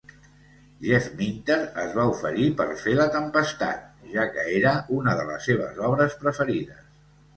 [0.85, 3.85] Jeff Minter es va oferir per fer "La Tempestat",
[4.15, 6.83] ja que era una de les seves obres preferides.